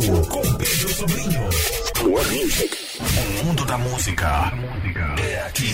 vivo 0.00 0.26
com 0.26 0.42
Pedro 0.54 0.88
Sobrinho. 0.88 1.40
One 2.02 2.44
Music. 2.44 2.76
O 3.40 3.44
mundo 3.46 3.64
da 3.64 3.78
música 3.78 4.52
é 5.18 5.46
aqui. 5.46 5.72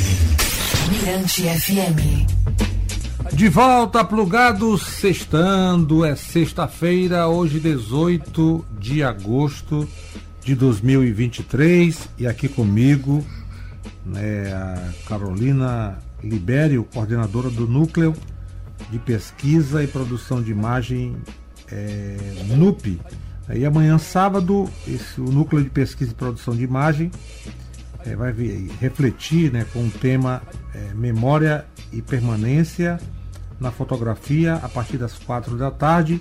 Mirante 0.91 1.43
FM. 1.43 3.35
De 3.35 3.49
volta, 3.49 4.05
plugados, 4.05 4.83
sextando, 4.83 6.05
é 6.05 6.15
sexta-feira, 6.15 7.27
hoje 7.27 7.59
18 7.59 8.65
de 8.79 9.03
agosto 9.03 9.89
de 10.45 10.55
2023, 10.55 12.09
e 12.19 12.27
aqui 12.27 12.49
comigo 12.49 13.25
né, 14.05 14.53
a 14.53 15.09
Carolina 15.09 15.99
Libério, 16.23 16.87
coordenadora 16.93 17.51
do 17.51 17.67
Núcleo 17.67 18.15
de 18.91 18.99
Pesquisa 18.99 19.83
e 19.83 19.87
Produção 19.87 20.43
de 20.43 20.51
Imagem 20.53 21.17
é, 21.71 22.17
NUP. 22.57 23.01
E 23.55 23.67
amanhã, 23.67 23.99
sábado, 23.99 24.69
esse, 24.87 25.21
o 25.21 25.25
Núcleo 25.25 25.63
de 25.63 25.71
Pesquisa 25.71 26.13
e 26.13 26.15
Produção 26.15 26.57
de 26.57 26.65
Imagem 26.65 27.11
é, 28.05 28.17
vai 28.17 28.33
vir, 28.33 28.71
refletir 28.81 29.53
né, 29.53 29.67
com 29.73 29.87
o 29.87 29.91
tema 29.91 30.43
é, 30.75 30.95
Memória 30.95 31.67
e 31.93 32.01
Permanência 32.01 32.99
na 33.61 33.71
Fotografia 33.71 34.55
a 34.55 34.69
partir 34.69 34.97
das 34.97 35.19
quatro 35.19 35.57
da 35.57 35.71
tarde 35.71 36.21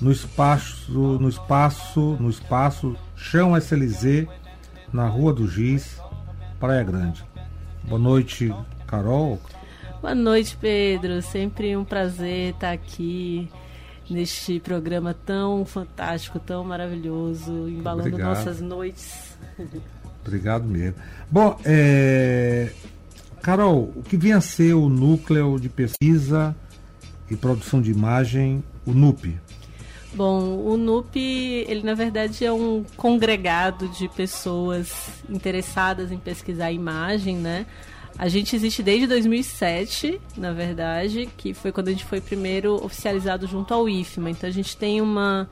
no 0.00 0.10
espaço, 0.10 0.90
no 0.92 1.28
espaço, 1.28 2.16
no 2.18 2.30
espaço 2.30 2.96
Chão 3.14 3.56
SLZ, 3.56 4.26
na 4.92 5.06
Rua 5.06 5.32
do 5.32 5.46
Giz, 5.46 6.00
Praia 6.58 6.82
Grande. 6.82 7.24
Boa 7.84 8.00
noite, 8.00 8.52
Carol. 8.86 9.40
Boa 10.00 10.14
noite, 10.14 10.56
Pedro. 10.60 11.22
Sempre 11.22 11.76
um 11.76 11.84
prazer 11.84 12.54
estar 12.54 12.72
aqui 12.72 13.48
neste 14.12 14.60
programa 14.60 15.14
tão 15.14 15.64
fantástico, 15.64 16.38
tão 16.38 16.64
maravilhoso, 16.64 17.68
embalando 17.68 18.08
Obrigado. 18.08 18.28
nossas 18.28 18.60
noites. 18.60 19.36
Obrigado 20.24 20.64
mesmo. 20.64 20.96
Bom, 21.30 21.58
é... 21.64 22.70
Carol, 23.42 23.92
o 23.96 24.02
que 24.02 24.16
vinha 24.16 24.36
a 24.36 24.40
ser 24.40 24.74
o 24.74 24.88
núcleo 24.88 25.58
de 25.58 25.68
pesquisa 25.68 26.54
e 27.28 27.36
produção 27.36 27.82
de 27.82 27.90
imagem, 27.90 28.62
o 28.86 28.92
NUP? 28.92 29.36
Bom, 30.14 30.58
o 30.64 30.76
NUP, 30.76 31.16
ele 31.16 31.82
na 31.82 31.94
verdade 31.94 32.44
é 32.44 32.52
um 32.52 32.84
congregado 32.96 33.88
de 33.88 34.08
pessoas 34.08 34.92
interessadas 35.28 36.12
em 36.12 36.18
pesquisar 36.18 36.70
imagem, 36.70 37.36
né? 37.36 37.66
A 38.18 38.28
gente 38.28 38.54
existe 38.54 38.82
desde 38.82 39.06
2007, 39.06 40.20
na 40.36 40.52
verdade, 40.52 41.28
que 41.36 41.54
foi 41.54 41.72
quando 41.72 41.88
a 41.88 41.90
gente 41.92 42.04
foi 42.04 42.20
primeiro 42.20 42.74
oficializado 42.84 43.46
junto 43.46 43.72
ao 43.72 43.88
IFMA. 43.88 44.30
Então 44.30 44.48
a 44.48 44.52
gente 44.52 44.76
tem 44.76 45.00
uma 45.00 45.48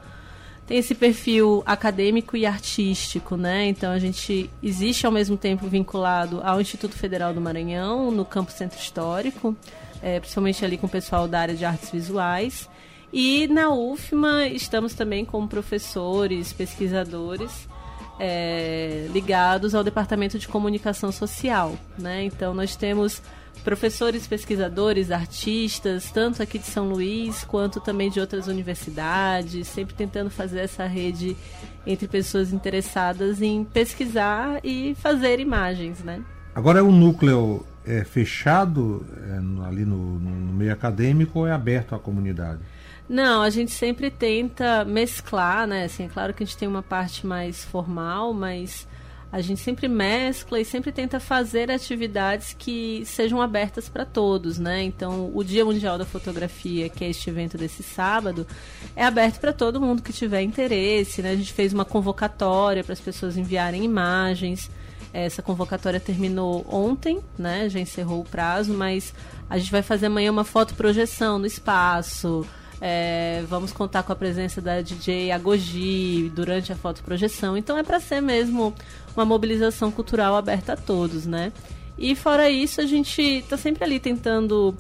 tem 0.67 0.79
esse 0.79 0.95
perfil 0.95 1.65
acadêmico 1.67 2.37
e 2.37 2.47
artístico, 2.47 3.37
né? 3.37 3.67
Então 3.67 3.91
a 3.91 3.99
gente 3.99 4.49
existe 4.63 5.05
ao 5.05 5.11
mesmo 5.11 5.37
tempo 5.37 5.67
vinculado 5.67 6.41
ao 6.45 6.61
Instituto 6.61 6.95
Federal 6.95 7.35
do 7.35 7.41
Maranhão, 7.41 8.13
no 8.13 8.25
Campo 8.25 8.53
Centro 8.53 8.79
Histórico, 8.79 9.57
é, 10.01 10.21
principalmente 10.21 10.65
ali 10.65 10.79
com 10.79 10.87
o 10.87 10.91
pessoal 10.91 11.27
da 11.27 11.41
área 11.41 11.57
de 11.57 11.65
artes 11.65 11.91
visuais. 11.91 12.69
E 13.13 13.49
na 13.49 13.75
UFMA 13.75 14.47
estamos 14.47 14.95
também 14.95 15.25
como 15.25 15.49
professores, 15.49 16.53
pesquisadores 16.53 17.69
é, 18.21 19.09
ligados 19.13 19.75
ao 19.75 19.83
Departamento 19.83 20.39
de 20.39 20.47
Comunicação 20.47 21.11
Social. 21.11 21.77
Né? 21.99 22.25
Então 22.25 22.53
nós 22.53 22.77
temos 22.77 23.23
professores, 23.65 24.27
pesquisadores, 24.27 25.11
artistas, 25.11 26.11
tanto 26.11 26.43
aqui 26.43 26.59
de 26.59 26.67
São 26.67 26.91
Luís 26.91 27.45
quanto 27.45 27.81
também 27.81 28.11
de 28.11 28.21
outras 28.21 28.47
universidades, 28.47 29.67
sempre 29.69 29.95
tentando 29.95 30.31
fazer 30.31 30.61
essa 30.61 30.87
rede 30.87 31.37
entre 31.87 32.07
pessoas 32.07 32.53
interessadas 32.53 33.41
em 33.41 33.65
pesquisar 33.65 34.61
e 34.63 34.95
fazer 34.97 35.41
imagens, 35.41 36.01
né? 36.01 36.23
Agora 36.55 36.81
é 36.81 36.83
um 36.83 36.93
núcleo 36.93 37.65
é, 37.87 38.05
fechado 38.05 39.07
é, 39.17 39.67
ali 39.67 39.85
no, 39.85 40.19
no 40.19 40.53
meio 40.53 40.73
acadêmico 40.73 41.41
ou 41.41 41.47
é 41.47 41.53
aberto 41.53 41.95
à 41.95 41.99
comunidade? 41.99 42.61
Não, 43.11 43.43
a 43.43 43.51
gente 43.51 43.73
sempre 43.73 44.09
tenta 44.09 44.85
mesclar, 44.85 45.67
né? 45.67 45.87
Assim, 45.87 46.05
é 46.05 46.09
claro 46.09 46.33
que 46.33 46.45
a 46.45 46.47
gente 46.47 46.57
tem 46.57 46.69
uma 46.69 46.81
parte 46.81 47.27
mais 47.27 47.65
formal, 47.65 48.33
mas 48.33 48.87
a 49.33 49.41
gente 49.41 49.61
sempre 49.61 49.89
mescla 49.89 50.61
e 50.61 50.65
sempre 50.65 50.93
tenta 50.93 51.19
fazer 51.19 51.73
atividades 51.73 52.55
que 52.57 53.03
sejam 53.05 53.43
abertas 53.43 53.89
para 53.89 54.05
todos, 54.05 54.61
né? 54.61 54.85
Então, 54.85 55.29
o 55.35 55.43
Dia 55.43 55.65
Mundial 55.65 55.99
da 55.99 56.05
Fotografia, 56.05 56.89
que 56.89 57.05
é 57.05 57.11
este 57.11 57.29
evento 57.29 57.59
desse 57.59 57.83
sábado, 57.83 58.47
é 58.95 59.05
aberto 59.05 59.41
para 59.41 59.53
todo 59.53 59.81
mundo 59.81 60.03
que 60.03 60.13
tiver 60.13 60.43
interesse, 60.43 61.21
né? 61.21 61.33
A 61.33 61.37
gente 61.37 61.53
fez 61.53 61.73
uma 61.73 61.85
convocatória 61.85 62.85
para 62.85 62.93
as 62.93 63.01
pessoas 63.01 63.37
enviarem 63.37 63.83
imagens. 63.83 64.71
Essa 65.13 65.43
convocatória 65.43 65.99
terminou 65.99 66.65
ontem, 66.73 67.19
né? 67.37 67.69
Já 67.69 67.81
encerrou 67.81 68.21
o 68.21 68.25
prazo, 68.25 68.73
mas 68.73 69.13
a 69.49 69.59
gente 69.59 69.73
vai 69.73 69.83
fazer 69.83 70.07
amanhã 70.07 70.31
uma 70.31 70.45
fotoprojeção 70.45 71.41
no 71.41 71.47
espaço. 71.47 72.47
É, 72.81 73.45
vamos 73.49 73.73
contar 73.73 74.03
com 74.03 74.13
a 74.13 74.17
presença 74.17 74.61
da 74.61 74.81
DJ 74.81 75.33
Agogi 75.33 76.33
durante 76.35 76.73
a 76.73 76.77
fotoprojeção. 76.77 77.57
Então 77.57 77.77
é 77.77 77.83
para 77.83 78.01
ser 78.01 78.21
mesmo 78.21 78.75
uma 79.15 79.25
mobilização 79.25 79.91
cultural 79.91 80.35
aberta 80.35 80.73
a 80.73 80.77
todos, 80.77 81.27
né? 81.27 81.53
E 81.99 82.15
fora 82.15 82.49
isso, 82.49 82.81
a 82.81 82.87
gente 82.87 83.21
está 83.21 83.59
sempre 83.59 83.85
ali 83.85 84.01
tentando 84.01 84.75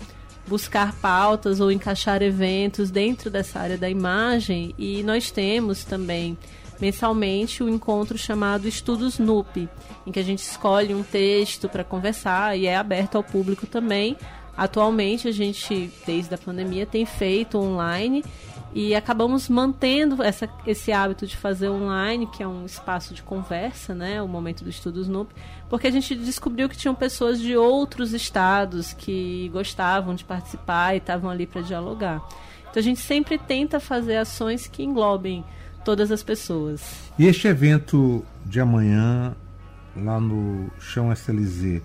buscar 0.47 0.94
pautas 0.94 1.60
ou 1.60 1.71
encaixar 1.71 2.22
eventos 2.22 2.91
dentro 2.91 3.31
dessa 3.31 3.60
área 3.60 3.77
da 3.77 3.91
imagem 3.91 4.75
e 4.78 5.03
nós 5.03 5.31
temos 5.31 5.84
também 5.84 6.37
mensalmente 6.81 7.62
o 7.62 7.66
um 7.66 7.69
encontro 7.69 8.16
chamado 8.16 8.66
Estudos 8.66 9.19
NUP, 9.19 9.69
em 10.06 10.10
que 10.10 10.19
a 10.19 10.25
gente 10.25 10.39
escolhe 10.39 10.94
um 10.94 11.03
texto 11.03 11.69
para 11.69 11.84
conversar 11.84 12.59
e 12.59 12.66
é 12.66 12.75
aberto 12.75 13.16
ao 13.16 13.22
público 13.22 13.66
também 13.66 14.16
Atualmente 14.60 15.26
a 15.26 15.32
gente, 15.32 15.91
desde 16.04 16.34
a 16.34 16.37
pandemia, 16.37 16.84
tem 16.84 17.06
feito 17.06 17.56
online 17.56 18.22
e 18.75 18.94
acabamos 18.94 19.48
mantendo 19.48 20.22
essa, 20.22 20.47
esse 20.66 20.93
hábito 20.93 21.26
de 21.26 21.34
fazer 21.34 21.71
online, 21.71 22.26
que 22.26 22.43
é 22.43 22.47
um 22.47 22.66
espaço 22.66 23.15
de 23.15 23.22
conversa, 23.22 23.94
né, 23.94 24.21
o 24.21 24.28
momento 24.28 24.62
do 24.62 24.69
estudo 24.69 25.00
Snoop, 25.00 25.32
porque 25.71 25.87
a 25.87 25.91
gente 25.91 26.15
descobriu 26.15 26.69
que 26.69 26.76
tinham 26.76 26.94
pessoas 26.94 27.41
de 27.41 27.56
outros 27.56 28.12
estados 28.12 28.93
que 28.93 29.48
gostavam 29.50 30.15
de 30.15 30.26
participar 30.26 30.92
e 30.94 30.98
estavam 30.98 31.31
ali 31.31 31.47
para 31.47 31.62
dialogar. 31.62 32.21
Então 32.71 32.81
a 32.81 32.82
gente 32.82 33.00
sempre 33.00 33.38
tenta 33.38 33.81
fazer 33.81 34.19
ações 34.19 34.66
que 34.66 34.82
englobem 34.82 35.42
todas 35.87 36.12
as 36.12 36.22
pessoas. 36.22 37.10
E 37.19 37.25
este 37.25 37.48
evento 37.48 38.22
de 38.44 38.60
amanhã 38.60 39.34
lá 39.97 40.21
no 40.21 40.71
Chão 40.78 41.10
SLZ, 41.10 41.81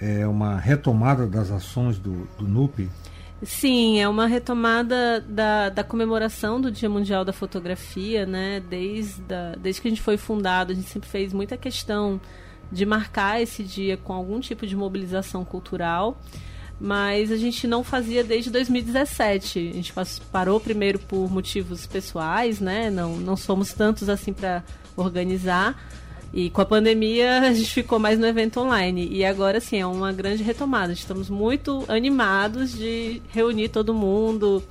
é 0.00 0.26
uma 0.26 0.58
retomada 0.58 1.26
das 1.26 1.50
ações 1.50 1.98
do, 1.98 2.28
do 2.38 2.46
NUP? 2.46 2.88
Sim, 3.42 4.00
é 4.00 4.08
uma 4.08 4.26
retomada 4.26 5.20
da, 5.20 5.68
da 5.68 5.84
comemoração 5.84 6.60
do 6.60 6.72
Dia 6.72 6.88
Mundial 6.88 7.24
da 7.24 7.32
Fotografia, 7.32 8.26
né? 8.26 8.60
Desde, 8.68 9.22
desde 9.60 9.80
que 9.80 9.88
a 9.88 9.90
gente 9.90 10.02
foi 10.02 10.16
fundado, 10.16 10.72
a 10.72 10.74
gente 10.74 10.88
sempre 10.88 11.08
fez 11.08 11.32
muita 11.32 11.56
questão 11.56 12.20
de 12.70 12.84
marcar 12.84 13.40
esse 13.40 13.62
dia 13.62 13.96
com 13.96 14.12
algum 14.12 14.40
tipo 14.40 14.66
de 14.66 14.76
mobilização 14.76 15.44
cultural, 15.44 16.20
mas 16.80 17.30
a 17.30 17.36
gente 17.36 17.66
não 17.66 17.84
fazia 17.84 18.24
desde 18.24 18.50
2017. 18.50 19.70
A 19.70 19.72
gente 19.72 19.94
parou 20.32 20.58
primeiro 20.58 20.98
por 20.98 21.30
motivos 21.30 21.86
pessoais, 21.86 22.58
né? 22.58 22.90
Não, 22.90 23.16
não 23.16 23.36
somos 23.36 23.72
tantos 23.72 24.08
assim 24.08 24.32
para 24.32 24.64
organizar 24.96 25.80
e 26.32 26.50
com 26.50 26.60
a 26.60 26.64
pandemia 26.66 27.40
a 27.48 27.52
gente 27.52 27.72
ficou 27.72 27.98
mais 27.98 28.18
no 28.18 28.26
evento 28.26 28.60
online. 28.60 29.08
E 29.10 29.24
agora 29.24 29.60
sim, 29.60 29.80
é 29.80 29.86
uma 29.86 30.12
grande 30.12 30.42
retomada. 30.42 30.92
Estamos 30.92 31.28
muito 31.28 31.84
animados 31.88 32.72
de 32.72 33.22
reunir 33.30 33.68
todo 33.68 33.94
mundo 33.94 34.62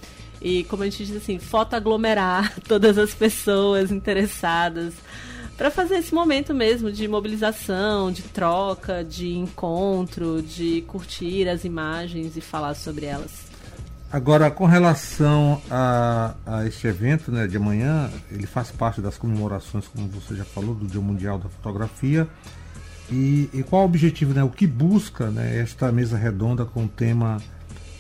e, 0.42 0.64
como 0.66 0.84
a 0.84 0.86
gente 0.86 1.06
diz 1.06 1.18
assim, 1.18 1.40
fotoaglomerar 1.40 2.60
todas 2.68 2.98
as 2.98 3.14
pessoas 3.14 3.92
interessadas 3.92 4.94
para 5.58 5.72
fazer 5.72 5.96
esse 5.96 6.14
momento 6.14 6.54
mesmo 6.54 6.92
de 6.92 7.08
mobilização, 7.08 8.12
de 8.12 8.22
troca, 8.22 9.04
de 9.04 9.36
encontro, 9.36 10.42
de 10.44 10.84
curtir 10.88 11.50
as 11.50 11.66
imagens 11.66 12.38
e 12.38 12.42
falar 12.42 12.76
sobre 12.76 13.08
elas. 13.08 13.48
Agora, 14.12 14.50
com 14.50 14.66
relação 14.66 15.62
a, 15.70 16.34
a 16.46 16.66
este 16.66 16.88
evento 16.88 17.30
né, 17.30 17.46
de 17.46 17.58
amanhã, 17.58 18.10
ele 18.32 18.48
faz 18.48 18.72
parte 18.72 19.02
das 19.02 19.18
comemorações, 19.18 19.86
como 19.88 20.08
você 20.08 20.34
já 20.34 20.46
falou, 20.46 20.74
do 20.74 20.88
Dia 20.88 21.02
Mundial 21.02 21.38
da 21.38 21.50
Fotografia. 21.50 22.28
E, 23.12 23.50
e 23.54 23.64
qual 23.64 23.82
o 23.82 23.86
objetivo, 23.86 24.34
né, 24.34 24.44
o 24.44 24.50
que 24.50 24.66
busca 24.66 25.30
né, 25.30 25.60
esta 25.60 25.92
mesa 25.92 26.18
redonda 26.18 26.66
com 26.66 26.86
o 26.86 26.88
tema 26.88 27.38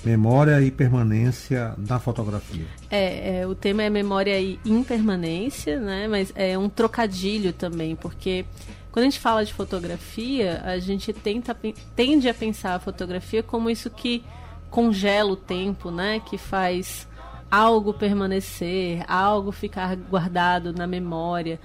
Memória 0.03 0.61
e 0.61 0.71
Permanência 0.71 1.73
da 1.77 1.99
Fotografia? 1.99 2.65
É, 2.89 3.39
é, 3.39 3.47
o 3.47 3.53
tema 3.53 3.83
é 3.83 3.89
Memória 3.89 4.39
e 4.39 4.57
Impermanência, 4.65 5.77
né, 5.79 6.07
mas 6.07 6.31
é 6.35 6.57
um 6.57 6.69
trocadilho 6.69 7.51
também, 7.51 7.97
porque 7.97 8.45
quando 8.91 9.03
a 9.03 9.09
gente 9.09 9.19
fala 9.19 9.43
de 9.43 9.53
fotografia, 9.53 10.61
a 10.63 10.79
gente 10.79 11.11
tenta, 11.11 11.55
tende 11.95 12.29
a 12.29 12.33
pensar 12.33 12.75
a 12.75 12.79
fotografia 12.79 13.43
como 13.43 13.69
isso 13.69 13.89
que 13.89 14.23
congela 14.69 15.31
o 15.31 15.35
tempo, 15.35 15.91
né? 15.91 16.19
Que 16.19 16.37
faz 16.37 17.07
algo 17.49 17.93
permanecer, 17.93 19.03
algo 19.07 19.51
ficar 19.51 19.95
guardado 19.95 20.73
na 20.73 20.85
memória. 20.85 21.59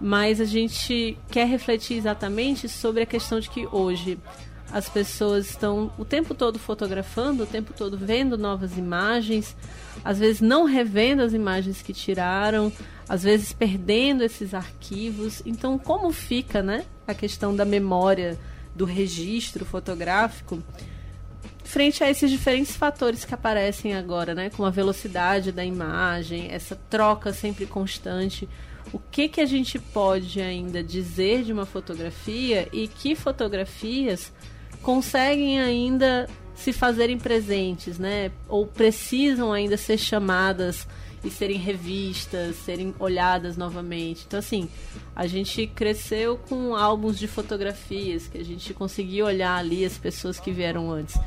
mas 0.00 0.40
a 0.40 0.44
gente 0.44 1.16
quer 1.30 1.46
refletir 1.46 1.96
exatamente 1.96 2.68
sobre 2.68 3.02
a 3.02 3.06
questão 3.06 3.40
de 3.40 3.48
que 3.48 3.66
hoje 3.70 4.18
as 4.72 4.88
pessoas 4.88 5.48
estão 5.48 5.92
o 5.96 6.04
tempo 6.04 6.34
todo 6.34 6.58
fotografando, 6.58 7.44
o 7.44 7.46
tempo 7.46 7.72
todo 7.72 7.96
vendo 7.96 8.36
novas 8.36 8.76
imagens, 8.76 9.56
às 10.04 10.18
vezes 10.18 10.40
não 10.40 10.64
revendo 10.64 11.22
as 11.22 11.32
imagens 11.32 11.80
que 11.80 11.92
tiraram, 11.92 12.72
às 13.08 13.22
vezes 13.22 13.52
perdendo 13.52 14.24
esses 14.24 14.52
arquivos. 14.52 15.42
Então, 15.46 15.78
como 15.78 16.10
fica, 16.10 16.62
né, 16.62 16.84
a 17.06 17.14
questão 17.14 17.54
da 17.54 17.64
memória, 17.64 18.38
do 18.74 18.84
registro 18.84 19.64
fotográfico? 19.64 20.60
Frente 21.74 22.04
a 22.04 22.08
esses 22.08 22.30
diferentes 22.30 22.76
fatores 22.76 23.24
que 23.24 23.34
aparecem 23.34 23.94
agora, 23.94 24.32
né, 24.32 24.48
como 24.48 24.64
a 24.64 24.70
velocidade 24.70 25.50
da 25.50 25.64
imagem, 25.64 26.46
essa 26.52 26.76
troca 26.88 27.32
sempre 27.32 27.66
constante, 27.66 28.48
o 28.92 29.00
que 29.00 29.28
que 29.28 29.40
a 29.40 29.44
gente 29.44 29.76
pode 29.76 30.40
ainda 30.40 30.84
dizer 30.84 31.42
de 31.42 31.52
uma 31.52 31.66
fotografia 31.66 32.68
e 32.72 32.86
que 32.86 33.16
fotografias 33.16 34.32
conseguem 34.82 35.60
ainda 35.60 36.28
se 36.54 36.72
fazerem 36.72 37.18
presentes, 37.18 37.98
né, 37.98 38.30
ou 38.48 38.68
precisam 38.68 39.52
ainda 39.52 39.76
ser 39.76 39.98
chamadas 39.98 40.86
e 41.24 41.30
serem 41.30 41.58
revistas, 41.58 42.54
serem 42.54 42.94
olhadas 43.00 43.56
novamente. 43.56 44.22
Então, 44.28 44.38
assim, 44.38 44.68
a 45.16 45.26
gente 45.26 45.66
cresceu 45.66 46.36
com 46.36 46.76
álbuns 46.76 47.18
de 47.18 47.26
fotografias, 47.26 48.28
que 48.28 48.38
a 48.38 48.44
gente 48.44 48.72
conseguia 48.72 49.24
olhar 49.24 49.56
ali 49.56 49.84
as 49.84 49.98
pessoas 49.98 50.38
que 50.38 50.52
vieram 50.52 50.88
antes 50.88 51.18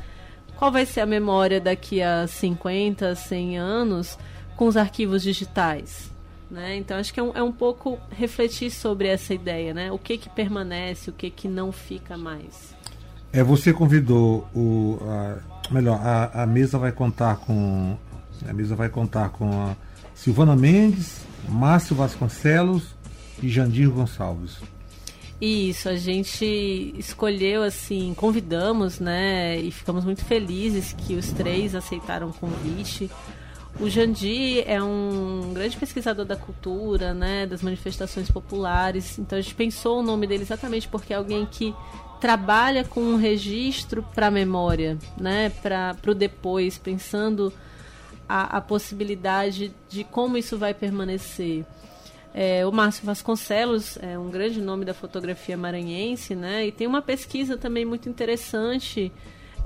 qual 0.58 0.72
vai 0.72 0.84
ser 0.84 1.00
a 1.00 1.06
memória 1.06 1.60
daqui 1.60 2.02
a 2.02 2.26
50, 2.26 3.14
100 3.14 3.58
anos 3.58 4.18
com 4.56 4.66
os 4.66 4.76
arquivos 4.76 5.22
digitais? 5.22 6.10
Né? 6.50 6.76
Então 6.76 6.96
acho 6.96 7.14
que 7.14 7.20
é 7.20 7.22
um, 7.22 7.30
é 7.32 7.42
um 7.42 7.52
pouco 7.52 7.96
refletir 8.10 8.70
sobre 8.72 9.06
essa 9.06 9.32
ideia, 9.32 9.72
né? 9.72 9.92
O 9.92 9.98
que 9.98 10.18
que 10.18 10.28
permanece, 10.28 11.10
o 11.10 11.12
que 11.12 11.30
que 11.30 11.46
não 11.46 11.70
fica 11.70 12.18
mais. 12.18 12.74
É 13.32 13.44
você 13.44 13.72
convidou 13.72 14.48
o 14.52 14.98
a, 15.02 15.36
melhor 15.70 16.00
a, 16.02 16.42
a 16.42 16.46
mesa 16.46 16.76
vai 16.76 16.90
contar 16.90 17.36
com 17.36 17.96
a 18.48 18.52
mesa 18.52 18.74
vai 18.74 18.88
contar 18.88 19.28
com 19.28 19.50
a 19.62 19.76
Silvana 20.14 20.56
Mendes, 20.56 21.20
Márcio 21.48 21.94
Vasconcelos 21.94 22.96
e 23.40 23.48
Jandir 23.48 23.90
Gonçalves. 23.90 24.56
Isso, 25.40 25.88
a 25.88 25.94
gente 25.94 26.94
escolheu 26.98 27.62
assim, 27.62 28.12
convidamos, 28.14 28.98
né? 28.98 29.56
E 29.56 29.70
ficamos 29.70 30.04
muito 30.04 30.24
felizes 30.24 30.92
que 30.92 31.14
os 31.14 31.30
três 31.30 31.76
aceitaram 31.76 32.30
o 32.30 32.32
convite. 32.32 33.08
O 33.80 33.88
Jandir 33.88 34.64
é 34.66 34.82
um 34.82 35.52
grande 35.54 35.76
pesquisador 35.76 36.24
da 36.24 36.34
cultura, 36.34 37.14
né, 37.14 37.46
das 37.46 37.62
manifestações 37.62 38.28
populares. 38.28 39.16
Então 39.20 39.38
a 39.38 39.40
gente 39.40 39.54
pensou 39.54 40.00
o 40.00 40.02
nome 40.02 40.26
dele 40.26 40.42
exatamente 40.42 40.88
porque 40.88 41.12
é 41.12 41.16
alguém 41.16 41.46
que 41.46 41.72
trabalha 42.20 42.82
com 42.82 43.00
um 43.00 43.16
registro 43.16 44.02
para 44.02 44.26
a 44.26 44.30
memória, 44.32 44.98
né, 45.16 45.50
para 45.62 45.96
o 46.08 46.14
depois, 46.14 46.76
pensando 46.76 47.52
a, 48.28 48.56
a 48.56 48.60
possibilidade 48.60 49.72
de 49.88 50.02
como 50.02 50.36
isso 50.36 50.58
vai 50.58 50.74
permanecer. 50.74 51.64
É, 52.40 52.64
o 52.64 52.70
Márcio 52.70 53.04
Vasconcelos 53.04 53.98
é 54.00 54.16
um 54.16 54.30
grande 54.30 54.60
nome 54.60 54.84
da 54.84 54.94
fotografia 54.94 55.56
maranhense, 55.56 56.36
né? 56.36 56.68
E 56.68 56.70
tem 56.70 56.86
uma 56.86 57.02
pesquisa 57.02 57.56
também 57.56 57.84
muito 57.84 58.08
interessante 58.08 59.10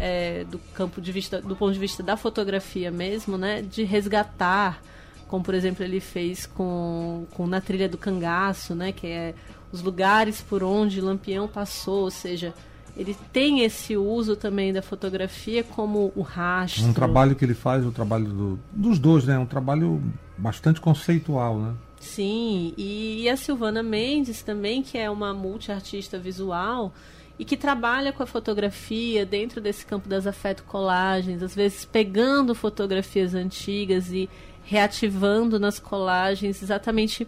é, 0.01 0.45
do 0.45 0.59
campo 0.73 0.99
de 0.99 1.13
vista, 1.13 1.39
do 1.43 1.55
ponto 1.55 1.75
de 1.75 1.79
vista 1.79 2.03
da 2.03 2.17
fotografia 2.17 2.91
mesmo, 2.91 3.37
né? 3.37 3.61
De 3.61 3.85
resgatar, 3.85 4.81
como 5.29 5.45
por 5.45 5.53
exemplo 5.53 5.85
ele 5.85 6.01
fez 6.01 6.47
com, 6.47 7.27
com 7.33 7.47
na 7.47 7.61
trilha 7.61 7.91
do 7.91 7.99
cangaço, 7.99 8.75
né? 8.75 8.91
Que 8.91 9.07
é 9.07 9.35
os 9.71 9.83
lugares 9.83 10.41
por 10.41 10.63
onde 10.63 10.99
Lampião 10.99 11.47
passou, 11.47 12.05
ou 12.05 12.11
seja, 12.11 12.55
ele 12.97 13.15
tem 13.35 13.61
esse 13.61 13.99
uso 13.99 14.35
também 14.35 14.73
da 14.73 14.81
fotografia 14.81 15.63
como 15.63 16.11
o 16.17 16.23
rastro. 16.23 16.87
Um 16.87 16.95
trabalho 16.95 17.37
que 17.37 17.45
ele 17.45 17.53
faz, 17.53 17.85
o 17.85 17.93
trabalho 17.93 18.25
do, 18.29 18.59
dos 18.73 18.99
dois, 18.99 19.27
né? 19.27 19.39
Um 19.39 19.45
trabalho 19.45 20.03
bastante 20.39 20.81
conceitual, 20.81 21.59
né? 21.59 21.75
Sim, 22.03 22.75
e, 22.77 23.29
a 23.29 23.37
Silvana 23.37 23.81
Mendes 23.81 24.43
também, 24.43 24.83
que 24.83 24.99
é 24.99 25.09
uma 25.09 25.33
multiartista 25.33 26.19
visual 26.19 26.93
e 27.39 27.45
que 27.45 27.57
trabalha 27.57 28.13
com 28.13 28.25
a 28.25 28.27
fotografia 28.27 29.25
dentro 29.25 29.61
desse 29.61 29.87
campo 29.87 30.09
das 30.09 30.27
afeto-colagens, 30.27 31.45
às 31.45 31.55
vezes 31.55 31.85
pegando 31.85 32.57
fotografias 32.57 33.37
antigas 33.37 34.11
e 34.11 34.29
reativando 34.65 35.61
nas 35.61 35.79
colagens, 35.79 36.61
exatamente 36.61 37.27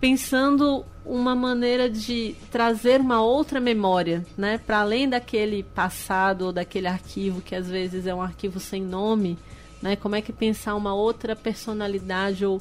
pensando 0.00 0.84
uma 1.06 1.36
maneira 1.36 1.88
de 1.88 2.34
trazer 2.50 3.00
uma 3.00 3.22
outra 3.22 3.60
memória, 3.60 4.26
né, 4.36 4.58
para 4.58 4.80
além 4.80 5.08
daquele 5.08 5.62
passado 5.62 6.46
ou 6.46 6.52
daquele 6.52 6.88
arquivo 6.88 7.40
que 7.40 7.54
às 7.54 7.70
vezes 7.70 8.04
é 8.04 8.12
um 8.12 8.20
arquivo 8.20 8.58
sem 8.58 8.82
nome, 8.82 9.38
né? 9.80 9.94
Como 9.94 10.16
é 10.16 10.20
que 10.20 10.32
pensar 10.32 10.74
uma 10.74 10.92
outra 10.92 11.36
personalidade 11.36 12.44
ou 12.44 12.60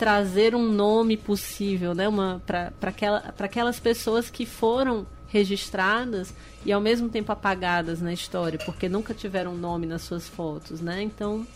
trazer 0.00 0.54
um 0.54 0.66
nome 0.66 1.14
possível, 1.14 1.94
né? 1.94 2.06
Para 2.46 2.72
aquela, 2.80 3.34
aquelas 3.38 3.78
pessoas 3.78 4.30
que 4.30 4.46
foram 4.46 5.06
registradas 5.28 6.32
e 6.64 6.72
ao 6.72 6.80
mesmo 6.80 7.10
tempo 7.10 7.30
apagadas 7.30 8.00
na 8.00 8.10
história, 8.10 8.58
porque 8.64 8.88
nunca 8.88 9.12
tiveram 9.12 9.54
nome 9.54 9.86
nas 9.86 10.00
suas 10.00 10.26
fotos, 10.26 10.80
né? 10.80 11.02
Então 11.02 11.46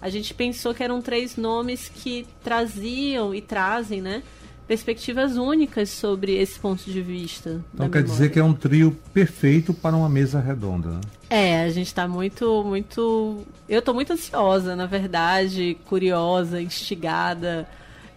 a 0.00 0.08
gente 0.08 0.32
pensou 0.32 0.72
que 0.72 0.82
eram 0.82 1.02
três 1.02 1.36
nomes 1.36 1.90
que 1.94 2.26
traziam 2.42 3.34
e 3.34 3.42
trazem, 3.42 4.00
né? 4.00 4.22
Perspectivas 4.66 5.36
únicas 5.36 5.90
sobre 5.90 6.34
esse 6.38 6.58
ponto 6.58 6.90
de 6.90 7.02
vista. 7.02 7.62
Então 7.74 7.90
quer 7.90 7.98
memória. 7.98 8.04
dizer 8.04 8.30
que 8.30 8.38
é 8.38 8.44
um 8.44 8.54
trio 8.54 8.96
perfeito 9.12 9.74
para 9.74 9.94
uma 9.94 10.08
mesa 10.08 10.40
redonda. 10.40 10.92
Né? 10.92 11.00
É, 11.28 11.62
a 11.64 11.68
gente 11.68 11.88
está 11.88 12.08
muito, 12.08 12.64
muito. 12.64 13.42
Eu 13.68 13.80
estou 13.80 13.92
muito 13.92 14.14
ansiosa, 14.14 14.74
na 14.74 14.86
verdade, 14.86 15.76
curiosa, 15.84 16.58
instigada 16.58 17.68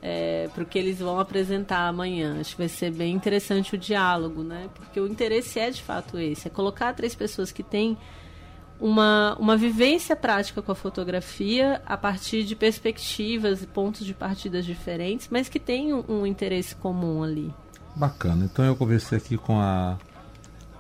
é, 0.08 0.48
para 0.54 0.62
o 0.62 0.66
que 0.68 0.78
eles 0.78 1.00
vão 1.00 1.20
apresentar 1.20 1.88
amanhã. 1.88 2.40
Acho 2.40 2.52
que 2.52 2.60
vai 2.60 2.70
ser 2.70 2.92
bem 2.92 3.16
interessante 3.16 3.74
o 3.74 3.78
diálogo, 3.78 4.44
né? 4.44 4.70
Porque 4.76 5.00
o 5.00 5.08
interesse 5.08 5.60
é 5.60 5.72
de 5.72 5.82
fato 5.82 6.20
esse, 6.20 6.48
é 6.48 6.52
colocar 6.52 6.94
três 6.94 7.16
pessoas 7.16 7.52
que 7.52 7.64
têm 7.64 7.98
uma, 8.80 9.36
uma 9.40 9.58
vivência 9.58 10.16
prática 10.16 10.62
com 10.62 10.72
a 10.72 10.76
fotografia 10.76 11.82
a 11.88 11.98
partir 11.98 12.44
de 12.44 12.56
perspectivas 12.56 13.64
e 13.64 13.66
pontos 13.66 14.06
de 14.06 14.14
partidas 14.14 14.64
diferentes, 14.64 15.28
mas 15.32 15.50
que 15.50 15.60
têm 15.60 15.92
um, 15.92 16.04
um 16.08 16.26
interesse 16.28 16.76
comum 16.76 17.24
ali. 17.24 17.52
Bacana. 17.96 18.46
Então 18.46 18.64
eu 18.64 18.76
conversei 18.76 19.18
aqui 19.18 19.38
com 19.38 19.60
a 19.60 19.98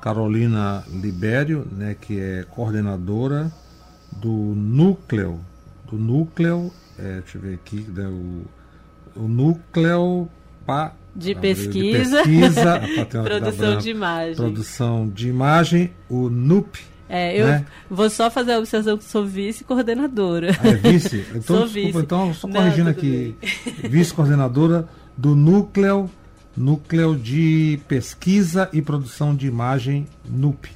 Carolina 0.01 0.83
Libério, 0.87 1.67
né, 1.71 1.95
que 1.99 2.19
é 2.19 2.43
coordenadora 2.43 3.51
do 4.11 4.29
núcleo, 4.29 5.39
do 5.85 5.97
núcleo, 5.97 6.71
é, 6.99 7.21
deixa 7.21 7.39
eu 7.39 7.41
ver 7.41 7.55
aqui, 7.55 7.77
né, 7.89 8.05
o 8.07 8.45
o 9.15 9.27
núcleo 9.27 10.27
pa, 10.65 10.93
de 11.15 11.33
pesquisa, 11.35 12.23
de 12.23 12.39
pesquisa 12.39 12.81
produção 13.23 13.77
de 13.77 13.89
imagem. 13.89 14.35
Produção 14.35 15.09
de 15.09 15.29
imagem, 15.29 15.91
o 16.09 16.29
NUP. 16.29 16.79
É, 17.07 17.39
eu 17.39 17.45
né? 17.45 17.65
vou 17.89 18.09
só 18.09 18.31
fazer 18.31 18.53
a 18.53 18.59
observação 18.59 18.97
que 18.97 19.03
sou 19.03 19.25
vice-coordenadora. 19.25 20.57
Ah, 20.59 20.69
é 20.69 20.73
vice? 20.73 21.23
Então, 21.35 21.41
sou 21.41 21.67
desculpa, 21.67 21.87
vice. 21.87 21.99
então 21.99 22.33
só 22.33 22.47
corrigindo 22.47 22.85
Não, 22.85 22.91
aqui. 22.91 23.35
Vice-coordenadora 23.87 24.87
do 25.15 25.35
núcleo, 25.35 26.09
núcleo 26.57 27.15
de 27.15 27.79
pesquisa 27.87 28.67
e 28.73 28.81
produção 28.81 29.35
de 29.35 29.47
imagem 29.47 30.07
NUP. 30.27 30.67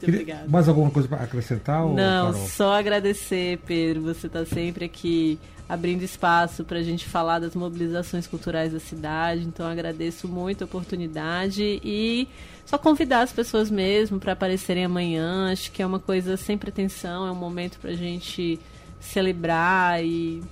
Muito 0.00 0.06
obrigada. 0.06 0.48
Mais 0.48 0.68
alguma 0.68 0.90
coisa 0.90 1.08
para 1.08 1.22
acrescentar? 1.22 1.86
Não, 1.86 2.32
só 2.32 2.74
agradecer, 2.74 3.58
Pedro. 3.66 4.02
Você 4.02 4.26
está 4.26 4.44
sempre 4.44 4.84
aqui 4.84 5.38
abrindo 5.68 6.02
espaço 6.02 6.64
para 6.64 6.78
a 6.78 6.82
gente 6.82 7.06
falar 7.06 7.38
das 7.38 7.54
mobilizações 7.54 8.26
culturais 8.26 8.72
da 8.72 8.80
cidade. 8.80 9.44
Então 9.44 9.66
agradeço 9.66 10.28
muito 10.28 10.62
a 10.62 10.64
oportunidade 10.66 11.80
e 11.82 12.28
só 12.66 12.76
convidar 12.76 13.22
as 13.22 13.32
pessoas 13.32 13.70
mesmo 13.70 14.18
para 14.18 14.32
aparecerem 14.32 14.84
amanhã. 14.84 15.50
Acho 15.50 15.72
que 15.72 15.82
é 15.82 15.86
uma 15.86 15.98
coisa 15.98 16.36
sem 16.36 16.58
pretensão, 16.58 17.26
é 17.26 17.30
um 17.30 17.36
momento 17.36 17.78
para 17.78 17.90
a 17.90 17.96
gente 17.96 18.58
celebrar 19.00 20.04
e 20.04 20.42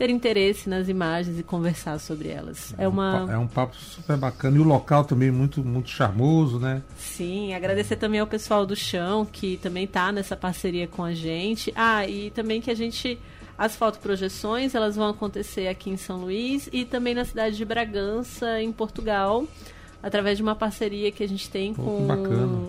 ter 0.00 0.08
interesse 0.08 0.66
nas 0.66 0.88
imagens 0.88 1.38
e 1.38 1.42
conversar 1.42 1.98
sobre 2.00 2.30
elas. 2.30 2.74
É, 2.78 2.88
uma 2.88 3.28
é 3.30 3.36
um 3.36 3.46
papo 3.46 3.76
super 3.76 4.16
bacana 4.16 4.56
e 4.56 4.60
o 4.60 4.62
local 4.62 5.04
também 5.04 5.30
muito 5.30 5.62
muito 5.62 5.90
charmoso, 5.90 6.58
né? 6.58 6.80
Sim, 6.96 7.52
agradecer 7.52 7.96
também 7.96 8.18
ao 8.18 8.26
pessoal 8.26 8.64
do 8.64 8.74
chão 8.74 9.26
que 9.26 9.58
também 9.58 9.84
está 9.84 10.10
nessa 10.10 10.34
parceria 10.34 10.88
com 10.88 11.04
a 11.04 11.12
gente. 11.12 11.70
Ah, 11.76 12.06
e 12.06 12.30
também 12.30 12.62
que 12.62 12.70
a 12.70 12.74
gente 12.74 13.18
as 13.58 13.76
fotoprojeções 13.76 14.74
elas 14.74 14.96
vão 14.96 15.10
acontecer 15.10 15.68
aqui 15.68 15.90
em 15.90 15.98
São 15.98 16.22
Luís 16.22 16.66
e 16.72 16.86
também 16.86 17.14
na 17.14 17.26
cidade 17.26 17.58
de 17.58 17.64
Bragança, 17.66 18.58
em 18.58 18.72
Portugal, 18.72 19.44
através 20.02 20.38
de 20.38 20.42
uma 20.42 20.54
parceria 20.54 21.12
que 21.12 21.22
a 21.22 21.28
gente 21.28 21.50
tem 21.50 21.74
com 21.74 22.08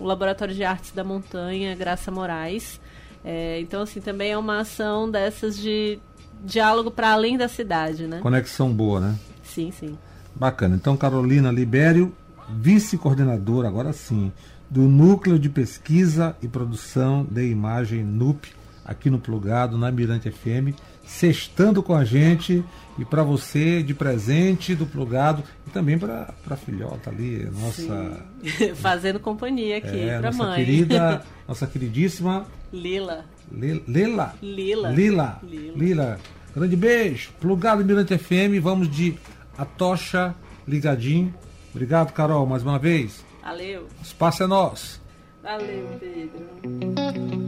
o 0.02 0.04
Laboratório 0.04 0.54
de 0.54 0.64
Artes 0.64 0.92
da 0.92 1.02
Montanha, 1.02 1.74
Graça 1.74 2.10
Moraes. 2.10 2.78
É, 3.24 3.58
então, 3.60 3.82
assim, 3.82 4.02
também 4.02 4.32
é 4.32 4.36
uma 4.36 4.60
ação 4.60 5.10
dessas 5.10 5.56
de 5.56 5.98
diálogo 6.44 6.90
para 6.90 7.12
além 7.12 7.36
da 7.36 7.48
cidade, 7.48 8.06
né? 8.06 8.18
Conexão 8.20 8.72
boa, 8.72 9.00
né? 9.00 9.18
Sim, 9.42 9.70
sim. 9.70 9.96
Bacana. 10.34 10.76
Então, 10.76 10.96
Carolina 10.96 11.50
Libério, 11.50 12.12
vice-coordenadora, 12.48 13.68
agora 13.68 13.92
sim, 13.92 14.32
do 14.68 14.82
Núcleo 14.82 15.38
de 15.38 15.48
Pesquisa 15.48 16.36
e 16.42 16.48
Produção 16.48 17.26
de 17.30 17.46
Imagem 17.48 18.02
NUP, 18.02 18.48
aqui 18.84 19.10
no 19.10 19.18
Plugado, 19.18 19.76
na 19.76 19.92
Mirante 19.92 20.30
FM, 20.30 20.74
sextando 21.04 21.82
com 21.82 21.94
a 21.94 22.04
gente 22.04 22.64
e 22.98 23.04
para 23.04 23.22
você 23.22 23.82
de 23.82 23.94
presente 23.94 24.74
do 24.74 24.86
Plugado 24.86 25.42
e 25.66 25.70
também 25.70 25.98
para 25.98 26.32
a 26.48 26.56
filhota 26.56 27.10
ali, 27.10 27.48
nossa. 27.52 28.24
Sim. 28.42 28.74
Fazendo 28.76 29.20
companhia 29.20 29.78
aqui 29.78 30.00
é, 30.00 30.18
para 30.18 30.32
mãe. 30.32 30.56
querida, 30.56 31.22
nossa 31.46 31.66
queridíssima 31.66 32.46
Lila. 32.72 33.24
Lila. 33.52 34.34
Lila. 34.42 34.90
Lila. 34.90 35.40
Lila. 35.42 36.18
Grande 36.54 36.76
beijo. 36.76 37.30
Plugado 37.40 37.84
Mirante 37.84 38.16
FM, 38.16 38.60
vamos 38.60 38.90
de 38.90 39.14
A 39.56 39.64
Tocha 39.64 40.34
Ligadinho. 40.66 41.34
Obrigado, 41.70 42.12
Carol, 42.12 42.46
mais 42.46 42.62
uma 42.62 42.78
vez. 42.78 43.24
Valeu. 43.42 43.88
O 44.00 44.02
espaço 44.02 44.42
é 44.42 44.46
nosso. 44.46 45.00
Valeu, 45.42 45.88
Pedro. 45.98 47.41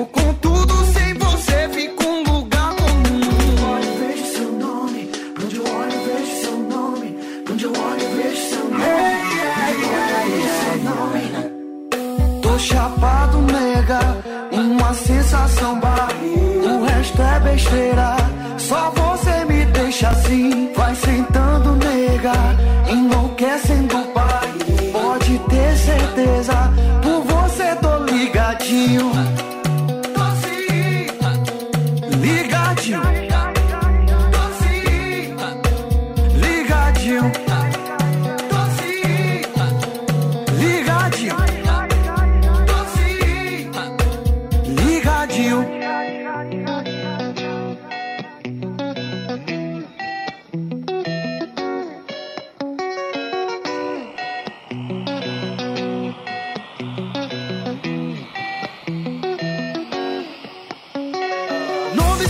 Mesmo 0.00 0.06
com 0.06 0.34
tudo, 0.34 0.74
sem 0.92 1.14
você 1.14 1.68
fica 1.68 2.08
um 2.08 2.22
lugar 2.22 2.74
comum. 2.74 3.20
Vejo 3.98 4.26
seu 4.26 4.52
nome, 4.52 5.10
onde 5.42 5.56
eu 5.56 5.64
olho, 5.64 5.92
vejo 6.06 6.40
seu 6.42 6.56
nome, 6.56 7.18
onde 7.50 7.64
eu 7.64 7.72
olho, 7.72 8.16
vejo 8.16 8.42
seu 8.48 8.64
nome. 8.70 8.80
Tô 12.40 12.58
chapado, 12.58 13.38
nega, 13.42 14.00
uma 14.52 14.94
sensação 14.94 15.78
bar. 15.80 16.08
O 16.64 16.84
resto 16.84 17.22
é 17.22 17.40
besteira, 17.40 18.16
só 18.58 18.90
você 18.90 19.44
me 19.44 19.64
deixa 19.66 20.08
assim. 20.08 20.72
Vai 20.74 20.94
sentando, 20.94 21.76
nega, 21.76 22.32
enlouquecendo, 22.90 23.79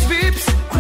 VIPs, 0.08 0.79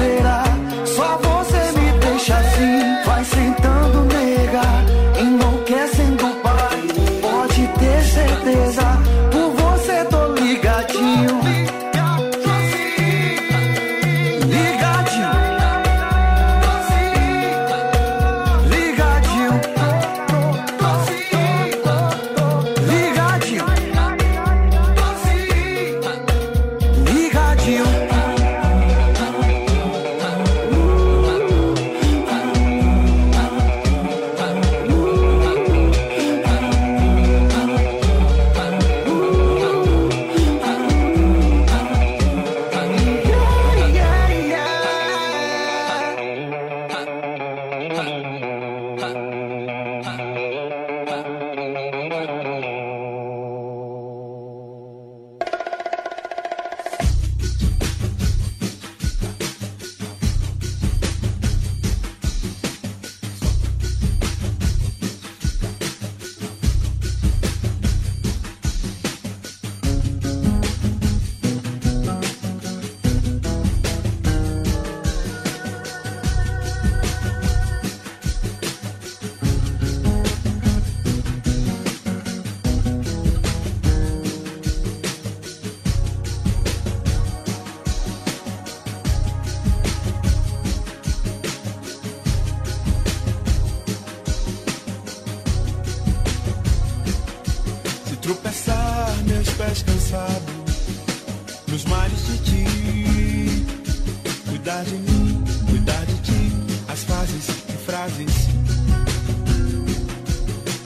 besteira, 0.00 0.42
só 0.86 1.18
você 1.18 1.29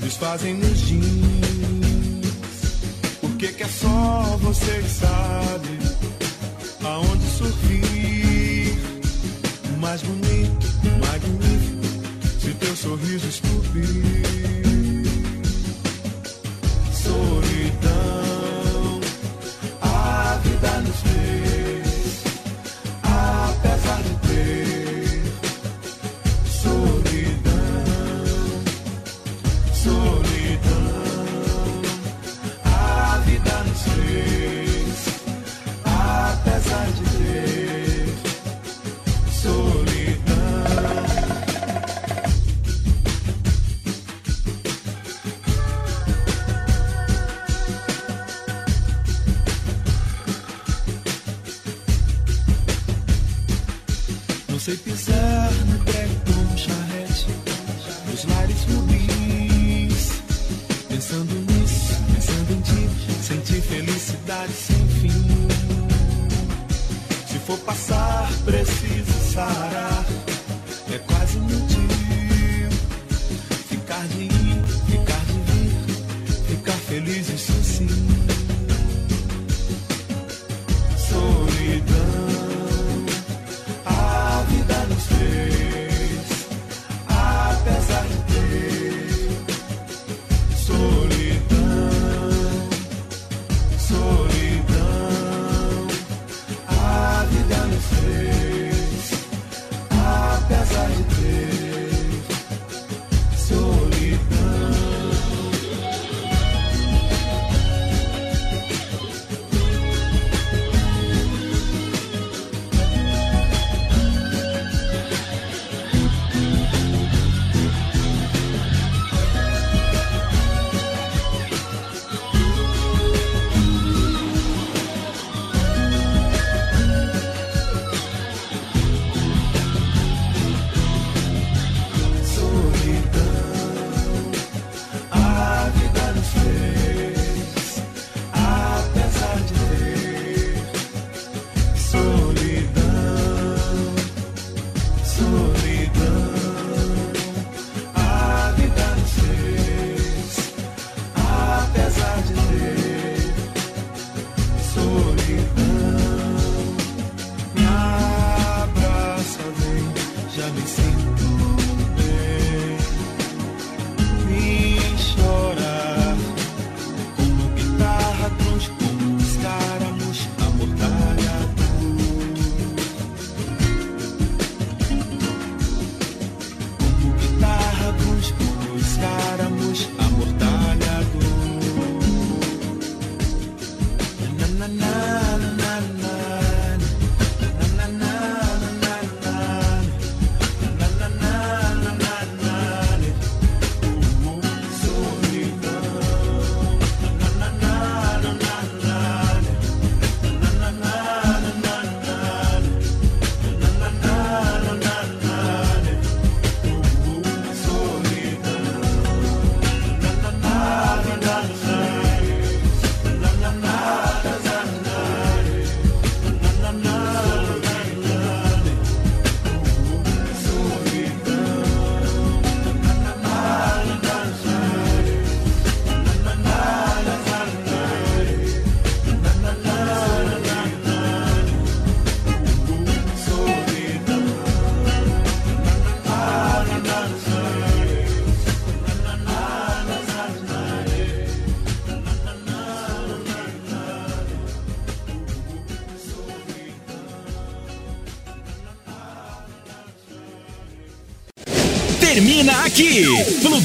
desfazem 0.05 0.55
nos 0.55 0.79
jeans. 0.81 1.05
Por 3.21 3.31
que, 3.37 3.49
que 3.49 3.63
é 3.63 3.69
só 3.69 4.39
você 4.41 4.83
que 4.83 4.91
sabe 4.91 5.79
aonde 6.85 7.27
sorrir? 7.39 8.79
Mais 9.81 10.03
bonito, 10.03 10.67
magnífico, 11.01 12.41
se 12.41 12.55
teu 12.55 12.77
sorriso 12.77 13.27
estupir. 13.29 14.44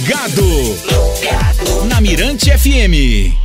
Plugado. 0.10 1.86
Na 1.88 2.02
Mirante 2.02 2.50
FM. 2.50 3.39